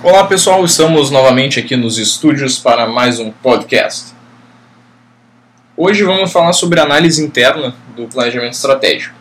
Olá 0.00 0.24
pessoal, 0.28 0.64
estamos 0.64 1.10
novamente 1.10 1.58
aqui 1.58 1.74
nos 1.74 1.98
estúdios 1.98 2.56
para 2.56 2.86
mais 2.86 3.18
um 3.18 3.32
podcast. 3.32 4.14
Hoje 5.76 6.04
vamos 6.04 6.30
falar 6.30 6.52
sobre 6.52 6.78
análise 6.78 7.20
interna 7.20 7.74
do 7.96 8.06
planejamento 8.06 8.52
estratégico, 8.52 9.16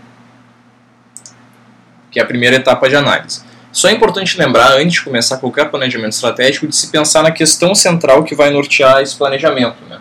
que 2.12 2.20
é 2.20 2.24
a 2.24 2.26
primeira 2.28 2.58
etapa 2.58 2.88
de 2.88 2.96
análise. 2.96 3.42
Só 3.71 3.90
é 3.90 3.92
importante 3.92 4.38
lembrar, 4.38 4.74
antes 4.74 4.94
de 4.94 5.02
começar 5.02 5.38
qualquer 5.38 5.68
planejamento 5.71 6.13
estratégico, 6.13 6.68
de 6.68 6.75
se 6.75 6.89
pensar 6.89 7.23
na 7.23 7.32
questão 7.32 7.73
central 7.73 8.23
que 8.23 8.36
vai 8.36 8.52
nortear 8.52 9.02
esse 9.02 9.16
planejamento, 9.16 9.84
né? 9.89 10.00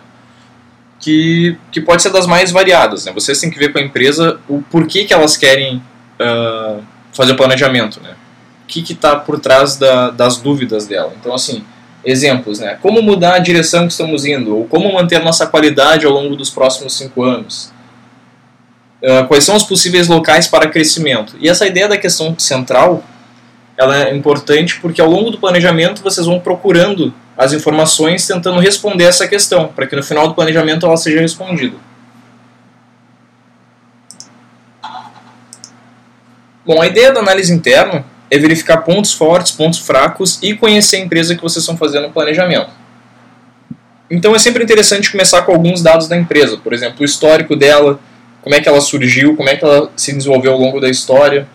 que, 0.99 1.57
que 1.71 1.81
pode 1.81 2.03
ser 2.03 2.11
das 2.11 2.27
mais 2.27 2.51
variadas. 2.51 3.03
Né? 3.05 3.11
Vocês 3.13 3.39
têm 3.39 3.49
que 3.49 3.57
ver 3.57 3.73
com 3.73 3.79
a 3.79 3.81
empresa 3.81 4.39
o 4.47 4.61
porquê 4.61 5.05
que 5.05 5.13
elas 5.13 5.35
querem 5.35 5.77
uh, 6.21 6.83
fazer 7.11 7.31
o 7.31 7.35
planejamento. 7.35 7.99
Né? 7.99 8.13
Que 8.67 8.93
está 8.93 9.15
por 9.15 9.39
trás 9.39 9.77
da, 9.77 10.09
das 10.09 10.37
dúvidas 10.37 10.85
dela. 10.85 11.13
Então, 11.19 11.33
assim, 11.33 11.63
exemplos, 12.03 12.59
né? 12.59 12.77
Como 12.81 13.01
mudar 13.01 13.35
a 13.35 13.39
direção 13.39 13.87
que 13.87 13.91
estamos 13.91 14.25
indo? 14.25 14.55
Ou 14.55 14.65
como 14.65 14.93
manter 14.93 15.23
nossa 15.23 15.47
qualidade 15.47 16.05
ao 16.05 16.11
longo 16.11 16.35
dos 16.35 16.49
próximos 16.49 16.97
cinco 16.97 17.23
anos? 17.23 17.71
Uh, 19.01 19.27
quais 19.27 19.43
são 19.43 19.55
os 19.55 19.63
possíveis 19.63 20.07
locais 20.07 20.47
para 20.47 20.69
crescimento? 20.69 21.35
E 21.39 21.47
essa 21.47 21.65
ideia 21.65 21.87
da 21.87 21.97
questão 21.97 22.37
central, 22.37 23.03
ela 23.77 24.07
é 24.07 24.15
importante 24.15 24.79
porque 24.79 24.99
ao 24.99 25.09
longo 25.09 25.29
do 25.31 25.37
planejamento 25.37 26.01
vocês 26.01 26.25
vão 26.25 26.39
procurando 26.39 27.13
as 27.37 27.53
informações 27.53 28.25
tentando 28.25 28.59
responder 28.59 29.03
essa 29.03 29.27
questão, 29.27 29.67
para 29.67 29.85
que 29.85 29.95
no 29.95 30.01
final 30.01 30.27
do 30.27 30.33
planejamento 30.33 30.85
ela 30.85 30.97
seja 30.97 31.21
respondida. 31.21 31.77
Bom, 36.65 36.81
a 36.81 36.87
ideia 36.87 37.13
da 37.13 37.19
análise 37.19 37.53
interna 37.53 38.03
é 38.29 38.37
verificar 38.37 38.77
pontos 38.77 39.13
fortes, 39.13 39.51
pontos 39.51 39.79
fracos 39.79 40.39
e 40.41 40.53
conhecer 40.53 40.97
a 40.97 40.99
empresa 40.99 41.35
que 41.35 41.41
vocês 41.41 41.63
estão 41.63 41.77
fazendo 41.77 42.07
o 42.07 42.11
planejamento. 42.11 42.69
Então 44.09 44.35
é 44.35 44.39
sempre 44.39 44.63
interessante 44.63 45.11
começar 45.11 45.41
com 45.41 45.51
alguns 45.51 45.81
dados 45.81 46.07
da 46.07 46.17
empresa, 46.17 46.57
por 46.57 46.73
exemplo, 46.73 46.97
o 47.01 47.05
histórico 47.05 47.55
dela, 47.55 47.99
como 48.41 48.55
é 48.55 48.61
que 48.61 48.69
ela 48.69 48.79
surgiu, 48.79 49.35
como 49.35 49.49
é 49.49 49.55
que 49.55 49.65
ela 49.65 49.91
se 49.95 50.13
desenvolveu 50.13 50.53
ao 50.53 50.59
longo 50.59 50.79
da 50.79 50.89
história, 50.89 51.47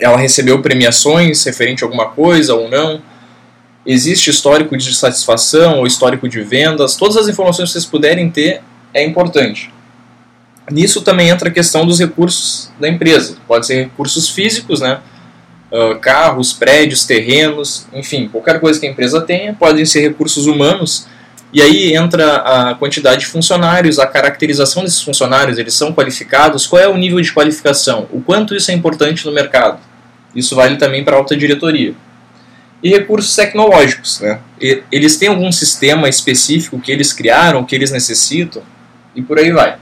ela 0.00 0.16
recebeu 0.16 0.60
premiações 0.62 1.44
referente 1.44 1.84
a 1.84 1.86
alguma 1.86 2.08
coisa 2.08 2.54
ou 2.54 2.68
não, 2.68 3.02
existe 3.84 4.30
histórico 4.30 4.76
de 4.76 4.94
satisfação 4.94 5.78
ou 5.78 5.86
histórico 5.86 6.28
de 6.28 6.40
vendas, 6.40 6.96
todas 6.96 7.16
as 7.16 7.28
informações 7.28 7.68
que 7.68 7.72
vocês 7.72 7.84
puderem 7.84 8.30
ter 8.30 8.62
é 8.94 9.04
importante. 9.04 9.72
Nisso 10.70 11.02
também 11.02 11.28
entra 11.28 11.48
a 11.48 11.52
questão 11.52 11.84
dos 11.84 11.98
recursos 11.98 12.70
da 12.80 12.88
empresa, 12.88 13.36
pode 13.46 13.66
ser 13.66 13.84
recursos 13.84 14.30
físicos, 14.30 14.80
né? 14.80 15.00
Uh, 15.72 15.98
carros, 15.98 16.52
prédios, 16.52 17.04
terrenos, 17.04 17.86
enfim, 17.92 18.28
qualquer 18.28 18.60
coisa 18.60 18.78
que 18.78 18.86
a 18.86 18.90
empresa 18.90 19.20
tenha, 19.22 19.54
podem 19.54 19.84
ser 19.86 20.00
recursos 20.00 20.46
humanos, 20.46 21.06
e 21.52 21.60
aí 21.60 21.94
entra 21.94 22.36
a 22.36 22.74
quantidade 22.74 23.20
de 23.20 23.26
funcionários, 23.26 23.98
a 23.98 24.06
caracterização 24.06 24.84
desses 24.84 25.02
funcionários, 25.02 25.58
eles 25.58 25.74
são 25.74 25.92
qualificados, 25.92 26.66
qual 26.66 26.80
é 26.80 26.88
o 26.88 26.96
nível 26.96 27.20
de 27.20 27.32
qualificação, 27.32 28.06
o 28.10 28.20
quanto 28.20 28.54
isso 28.54 28.70
é 28.70 28.74
importante 28.74 29.26
no 29.26 29.32
mercado. 29.32 29.78
Isso 30.34 30.56
vale 30.56 30.76
também 30.76 31.04
para 31.04 31.14
a 31.14 31.18
alta 31.18 31.36
diretoria. 31.36 31.94
E 32.82 32.88
recursos 32.88 33.36
tecnológicos, 33.36 34.20
né? 34.20 34.40
eles 34.90 35.16
têm 35.16 35.28
algum 35.28 35.52
sistema 35.52 36.08
específico 36.08 36.80
que 36.80 36.90
eles 36.90 37.12
criaram, 37.12 37.64
que 37.64 37.76
eles 37.76 37.90
necessitam, 37.90 38.62
e 39.14 39.20
por 39.20 39.38
aí 39.38 39.52
vai. 39.52 39.76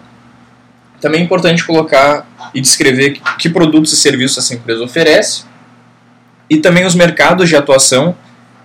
Também 1.00 1.20
é 1.20 1.24
importante 1.24 1.64
colocar 1.64 2.28
e 2.52 2.60
descrever 2.60 3.20
que 3.38 3.48
produtos 3.48 3.92
e 3.92 3.96
serviços 3.96 4.38
essa 4.38 4.54
empresa 4.54 4.82
oferece, 4.82 5.44
e 6.50 6.58
também 6.58 6.84
os 6.84 6.96
mercados 6.96 7.48
de 7.48 7.54
atuação 7.54 8.16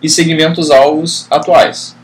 e 0.02 0.09
segmentos 0.09 0.72
alvos 0.72 1.28
atuais. 1.30 1.95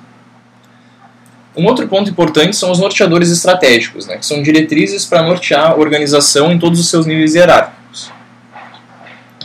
Um 1.58 1.66
outro 1.66 1.88
ponto 1.88 2.10
importante 2.10 2.56
são 2.56 2.72
os 2.72 2.80
norteadores 2.80 3.30
estratégicos, 3.30 4.06
né, 4.06 4.18
que 4.18 4.26
são 4.26 4.42
diretrizes 4.42 5.06
para 5.06 5.24
nortear 5.24 5.72
a 5.72 5.76
organização 5.76 6.52
em 6.52 6.60
todos 6.60 6.80
os 6.80 6.90
seus 6.90 7.06
níveis 7.06 7.36
hierárquicos. 7.36 8.12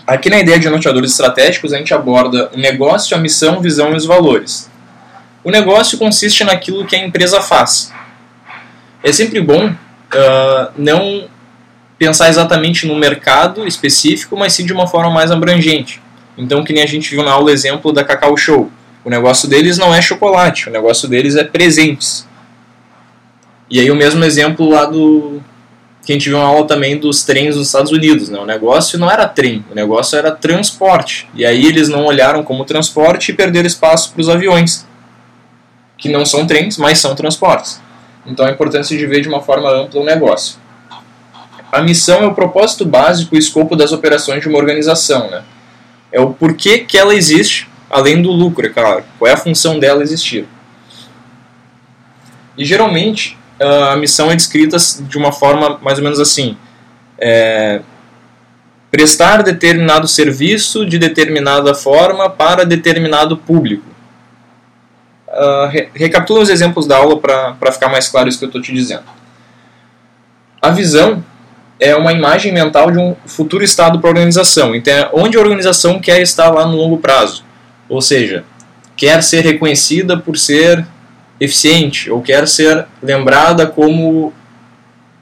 Aqui 0.07 0.31
na 0.31 0.39
ideia 0.39 0.59
de 0.59 0.69
norteadores 0.69 1.11
estratégicos, 1.11 1.73
a 1.73 1.79
gente 1.79 1.93
aborda 1.93 2.51
o 2.55 2.59
negócio, 2.59 3.17
a 3.17 3.21
missão, 3.21 3.61
visão 3.61 3.93
e 3.93 3.97
os 3.97 4.07
valores. 4.07 4.71
O 5.43 5.51
negócio 5.51 5.99
consiste 5.99 6.45
naquilo 6.45 6.87
que 6.87 6.95
a 6.95 7.05
empresa 7.05 7.41
faz. 7.41 7.93
É 9.03 9.11
sempre 9.11 9.41
bom 9.41 9.67
uh, 9.69 10.73
não 10.77 11.29
pensar 11.99 12.29
exatamente 12.29 12.87
no 12.87 12.95
mercado 12.95 13.67
específico, 13.67 14.37
mas 14.37 14.53
sim 14.53 14.65
de 14.65 14.73
uma 14.73 14.87
forma 14.87 15.11
mais 15.11 15.33
abrangente. 15.33 16.01
Então, 16.37 16.65
que 16.65 16.73
nem 16.73 16.83
a 16.83 16.87
gente 16.87 17.11
viu 17.11 17.23
na 17.23 17.33
aula 17.33 17.53
exemplo 17.53 17.93
da 17.93 18.05
Cacau 18.05 18.37
Show. 18.37 18.71
O 19.05 19.11
negócio 19.11 19.49
deles 19.49 19.79
não 19.79 19.95
é 19.95 20.03
chocolate, 20.03 20.69
o 20.69 20.73
negócio 20.73 21.09
deles 21.09 21.37
é 21.37 21.45
presentes. 21.45 22.27
E 23.71 23.81
aí 23.81 23.91
o 23.91 23.97
mesmo 23.97 24.25
exemplo 24.25 24.69
lá 24.69 24.85
do 24.85 25.41
que 26.05 26.13
a 26.13 26.15
gente 26.15 26.29
viu 26.29 26.39
na 26.39 26.45
aula 26.45 26.67
também 26.67 26.99
dos 26.99 27.25
trens 27.25 27.57
dos 27.57 27.67
Estados 27.67 27.91
Unidos, 27.91 28.29
né? 28.29 28.39
O 28.39 28.47
negócio 28.47 28.97
não 28.97 29.11
era 29.11 29.27
trem, 29.27 29.65
o 29.71 29.75
negócio 29.75 30.17
era 30.17 30.31
transporte. 30.31 31.29
E 31.35 31.45
aí 31.45 31.67
eles 31.67 31.89
não 31.89 32.05
olharam 32.05 32.45
como 32.45 32.65
transporte 32.65 33.33
e 33.33 33.35
perderam 33.35 33.67
espaço 33.67 34.13
para 34.13 34.21
os 34.21 34.29
aviões, 34.29 34.87
que 35.99 36.09
não 36.09 36.25
são 36.25 36.47
trens, 36.47 36.79
mas 36.79 36.99
são 36.99 37.15
transportes. 37.17 37.81
Então 38.25 38.47
a 38.47 38.51
importância 38.51 38.97
de 38.97 39.05
ver 39.05 39.21
de 39.21 39.29
uma 39.29 39.43
forma 39.43 39.69
ampla 39.69 40.01
o 40.01 40.05
negócio. 40.05 40.59
A 41.73 41.83
missão 41.83 42.23
é 42.23 42.27
o 42.27 42.35
propósito 42.35 42.85
básico 42.85 43.35
e 43.35 43.39
escopo 43.39 43.75
das 43.75 43.91
operações 43.91 44.41
de 44.41 44.49
uma 44.49 44.59
organização, 44.59 45.29
né? 45.29 45.43
É 46.13 46.21
o 46.21 46.33
porquê 46.33 46.79
que 46.79 46.97
ela 46.97 47.15
existe, 47.15 47.69
além 47.91 48.23
do 48.23 48.31
lucro, 48.31 48.67
é 48.67 48.71
claro. 48.71 49.05
Qual 49.19 49.31
é 49.31 49.35
a 49.35 49.37
função 49.37 49.79
dela 49.79 50.03
existir. 50.03 50.47
E 52.57 52.65
geralmente 52.65 53.37
a 53.61 53.97
missão 53.97 54.31
é 54.31 54.37
descrita 54.37 54.77
de 55.01 55.17
uma 55.17 55.33
forma 55.33 55.79
mais 55.83 55.99
ou 55.99 56.05
menos 56.05 56.21
assim: 56.21 56.57
é, 57.19 57.81
prestar 58.91 59.43
determinado 59.43 60.07
serviço 60.07 60.87
de 60.87 60.99
determinada 60.99 61.75
forma 61.75 62.29
para 62.31 62.65
determinado 62.65 63.37
público. 63.37 63.85
Uh, 65.29 65.67
re 65.69 65.89
recapitula 65.95 66.41
os 66.41 66.49
exemplos 66.49 66.87
da 66.87 66.97
aula 66.97 67.19
para 67.19 67.73
ficar 67.73 67.89
mais 67.89 68.09
claro 68.09 68.29
isso 68.29 68.39
que 68.39 68.45
eu 68.45 68.49
estou 68.49 68.63
te 68.63 68.73
dizendo. 68.73 69.05
A 70.63 70.71
visão 70.71 71.23
é 71.79 71.95
uma 71.95 72.13
imagem 72.13 72.53
mental 72.53 72.91
de 72.91 72.99
um 72.99 73.15
futuro 73.27 73.63
estado 73.63 73.99
para 73.99 74.09
a 74.09 74.13
organização. 74.13 74.75
Então, 74.75 74.93
é 74.95 75.11
onde 75.13 75.37
a 75.37 75.41
organização 75.41 76.01
quer 76.01 76.21
estar 76.21 76.51
lá 76.51 76.67
no 76.67 76.77
longo 76.77 76.99
prazo. 76.99 77.45
Ou 77.89 78.01
seja, 78.01 78.45
quer 78.97 79.23
ser 79.23 79.45
reconhecida 79.45 80.17
por 80.17 80.39
ser 80.39 80.87
eficiente, 81.39 82.11
ou 82.11 82.23
quer 82.23 82.49
ser 82.49 82.87
lembrada 83.03 83.67
como 83.67 84.33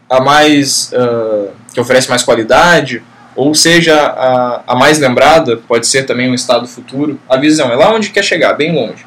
a 0.08 0.20
mais. 0.20 0.92
Uh, 0.92 1.64
que 1.74 1.80
oferece 1.80 2.08
mais 2.08 2.22
qualidade, 2.22 3.02
ou 3.34 3.52
seja, 3.52 3.96
a, 3.96 4.62
a 4.68 4.76
mais 4.76 4.98
lembrada, 5.00 5.56
pode 5.56 5.86
ser 5.88 6.04
também 6.04 6.30
um 6.30 6.34
estado 6.34 6.68
futuro. 6.68 7.18
A 7.28 7.36
visão 7.36 7.70
é 7.70 7.74
lá 7.74 7.92
onde 7.92 8.10
quer 8.10 8.22
chegar, 8.22 8.54
bem 8.54 8.72
longe. 8.72 9.04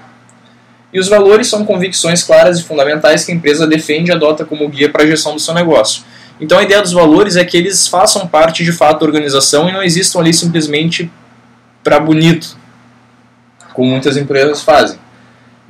E 0.94 1.00
os 1.00 1.08
valores 1.08 1.47
são 1.47 1.66
convicções 1.66 2.24
claras 2.24 2.59
e 2.59 2.64
fundamentais 2.64 3.24
que 3.24 3.31
a 3.31 3.35
empresa 3.35 3.66
defende 3.66 4.12
e 4.12 4.14
adota 4.14 4.44
como 4.44 4.68
guia 4.68 4.90
para 4.90 5.03
a 5.03 5.08
gestão 5.08 5.34
do 5.34 5.40
seu 5.40 5.53
negócio. 5.53 6.03
Então 6.39 6.57
a 6.59 6.63
ideia 6.63 6.81
dos 6.81 6.91
valores 6.91 7.35
é 7.35 7.43
que 7.43 7.57
eles 7.57 7.87
façam 7.87 8.27
parte 8.27 8.63
de 8.63 8.71
fato 8.71 8.99
da 8.99 9.05
organização 9.05 9.67
e 9.67 9.71
não 9.71 9.81
existam 9.83 10.19
ali 10.19 10.33
simplesmente 10.33 11.11
para 11.83 11.99
bonito, 11.99 12.57
como 13.73 13.89
muitas 13.89 14.17
empresas 14.17 14.61
fazem. 14.61 14.99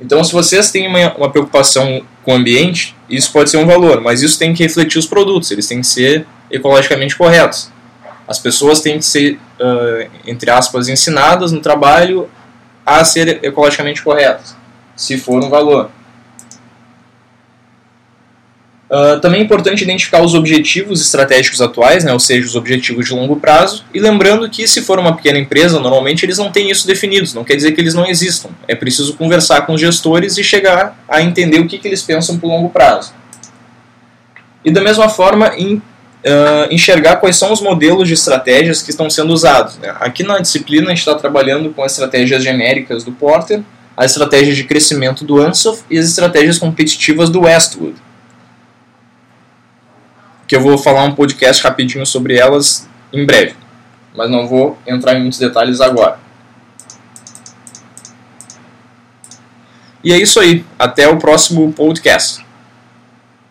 Então, 0.00 0.22
se 0.22 0.32
vocês 0.32 0.70
têm 0.70 0.86
uma, 0.86 1.14
uma, 1.14 1.30
preocupação 1.30 2.02
com 2.22 2.32
o 2.32 2.34
ambiente, 2.34 2.94
isso 3.10 3.32
pode 3.32 3.50
ser 3.50 3.56
um 3.56 3.66
valor, 3.66 4.00
mas 4.00 4.22
isso 4.22 4.38
tem 4.38 4.54
que 4.54 4.62
refletir 4.62 4.98
os 4.98 5.06
produtos, 5.06 5.50
eles 5.50 5.66
têm 5.66 5.80
que 5.80 5.86
ser 5.86 6.26
ecologicamente 6.50 7.16
corretos. 7.16 7.70
As 8.26 8.38
pessoas 8.38 8.80
têm 8.80 8.98
que 8.98 9.04
ser, 9.04 9.38
uh, 9.60 10.10
entre 10.26 10.50
aspas, 10.50 10.88
ensinadas 10.88 11.50
no 11.50 11.60
trabalho 11.60 12.28
a 12.86 13.04
ser 13.04 13.44
ecologicamente 13.44 14.02
corretas, 14.02 14.54
se 14.94 15.18
for 15.18 15.42
um 15.42 15.48
valor. 15.48 15.90
Uh, 18.90 19.20
também 19.20 19.42
é 19.42 19.44
importante 19.44 19.84
identificar 19.84 20.22
os 20.22 20.34
objetivos 20.34 21.02
estratégicos 21.02 21.60
atuais, 21.60 22.04
né, 22.04 22.12
ou 22.12 22.18
seja, 22.18 22.46
os 22.46 22.56
objetivos 22.56 23.06
de 23.06 23.12
longo 23.12 23.36
prazo, 23.36 23.84
e 23.92 24.00
lembrando 24.00 24.48
que 24.48 24.66
se 24.66 24.80
for 24.80 24.98
uma 24.98 25.14
pequena 25.14 25.38
empresa, 25.38 25.78
normalmente 25.78 26.24
eles 26.24 26.38
não 26.38 26.50
têm 26.50 26.70
isso 26.70 26.86
definidos, 26.86 27.34
não 27.34 27.44
quer 27.44 27.54
dizer 27.54 27.72
que 27.72 27.80
eles 27.82 27.92
não 27.92 28.06
existam. 28.06 28.48
É 28.66 28.74
preciso 28.74 29.14
conversar 29.14 29.66
com 29.66 29.74
os 29.74 29.80
gestores 29.80 30.38
e 30.38 30.44
chegar 30.44 30.98
a 31.06 31.20
entender 31.20 31.60
o 31.60 31.66
que, 31.66 31.78
que 31.78 31.86
eles 31.86 32.00
pensam 32.00 32.38
por 32.38 32.48
longo 32.48 32.70
prazo. 32.70 33.12
E 34.64 34.70
da 34.70 34.80
mesma 34.80 35.10
forma, 35.10 35.52
em, 35.54 35.74
uh, 35.74 35.82
enxergar 36.70 37.16
quais 37.16 37.36
são 37.36 37.52
os 37.52 37.60
modelos 37.60 38.08
de 38.08 38.14
estratégias 38.14 38.80
que 38.80 38.90
estão 38.90 39.10
sendo 39.10 39.34
usados. 39.34 39.76
Né. 39.76 39.94
Aqui 40.00 40.22
na 40.22 40.38
disciplina 40.38 40.86
a 40.86 40.90
gente 40.90 41.00
está 41.00 41.14
trabalhando 41.14 41.70
com 41.74 41.82
as 41.82 41.92
estratégias 41.92 42.42
genéricas 42.42 43.04
do 43.04 43.12
Porter, 43.12 43.60
as 43.94 44.12
estratégias 44.12 44.56
de 44.56 44.64
crescimento 44.64 45.26
do 45.26 45.38
Ansoff 45.38 45.82
e 45.90 45.98
as 45.98 46.06
estratégias 46.06 46.56
competitivas 46.56 47.28
do 47.28 47.42
Westwood 47.42 48.07
que 50.48 50.56
eu 50.56 50.62
vou 50.62 50.78
falar 50.78 51.04
um 51.04 51.14
podcast 51.14 51.62
rapidinho 51.62 52.06
sobre 52.06 52.36
elas 52.36 52.88
em 53.12 53.26
breve, 53.26 53.54
mas 54.16 54.30
não 54.30 54.48
vou 54.48 54.78
entrar 54.86 55.14
em 55.14 55.20
muitos 55.20 55.38
detalhes 55.38 55.78
agora. 55.78 56.18
E 60.02 60.10
é 60.10 60.16
isso 60.16 60.40
aí, 60.40 60.64
até 60.78 61.06
o 61.06 61.18
próximo 61.18 61.70
podcast. 61.72 62.47